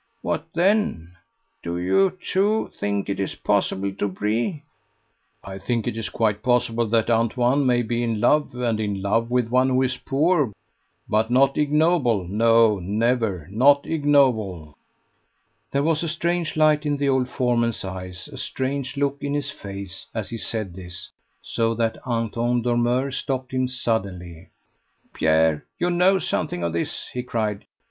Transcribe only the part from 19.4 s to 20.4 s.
face, as he